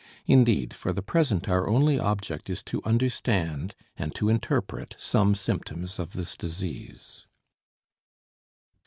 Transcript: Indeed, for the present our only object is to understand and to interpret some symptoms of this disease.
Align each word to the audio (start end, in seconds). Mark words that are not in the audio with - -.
Indeed, 0.25 0.73
for 0.73 0.93
the 0.93 1.03
present 1.03 1.47
our 1.47 1.69
only 1.69 1.99
object 1.99 2.49
is 2.49 2.63
to 2.63 2.81
understand 2.83 3.75
and 3.95 4.15
to 4.15 4.29
interpret 4.29 4.95
some 4.97 5.35
symptoms 5.35 5.99
of 5.99 6.13
this 6.13 6.35
disease. 6.35 7.27